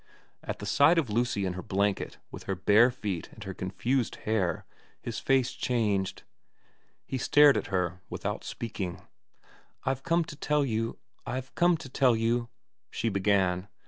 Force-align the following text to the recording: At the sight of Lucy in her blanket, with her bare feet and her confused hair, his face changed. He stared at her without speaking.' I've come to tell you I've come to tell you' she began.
At 0.41 0.57
the 0.57 0.65
sight 0.65 0.97
of 0.97 1.11
Lucy 1.11 1.45
in 1.45 1.53
her 1.53 1.61
blanket, 1.61 2.17
with 2.31 2.45
her 2.45 2.55
bare 2.55 2.89
feet 2.89 3.29
and 3.33 3.43
her 3.43 3.53
confused 3.53 4.15
hair, 4.25 4.65
his 4.99 5.19
face 5.19 5.51
changed. 5.51 6.23
He 7.05 7.19
stared 7.19 7.55
at 7.55 7.67
her 7.67 8.01
without 8.09 8.43
speaking.' 8.43 9.01
I've 9.85 10.01
come 10.01 10.23
to 10.23 10.35
tell 10.35 10.65
you 10.65 10.97
I've 11.23 11.53
come 11.53 11.77
to 11.77 11.87
tell 11.87 12.15
you' 12.15 12.49
she 12.89 13.09
began. 13.09 13.67